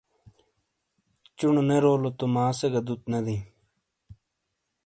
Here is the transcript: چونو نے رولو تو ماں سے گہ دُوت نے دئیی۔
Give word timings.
چونو 1.37 1.61
نے 1.69 1.77
رولو 1.83 2.09
تو 2.17 2.25
ماں 2.33 2.51
سے 2.59 2.67
گہ 2.73 2.81
دُوت 2.85 3.01
نے 3.11 3.19
دئیی۔ 3.25 3.39